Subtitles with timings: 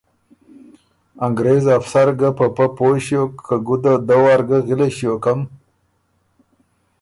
[1.25, 5.39] انګرېز افسر ګه په پۀ پوی ݭیوک که ګُده دۀ وار ګۀ غِلئ ݭیوکم